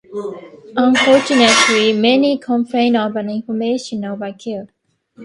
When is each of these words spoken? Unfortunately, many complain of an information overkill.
Unfortunately, 0.77 1.93
many 1.93 2.35
complain 2.35 2.95
of 2.95 3.15
an 3.15 3.29
information 3.29 4.01
overkill. 4.01 4.67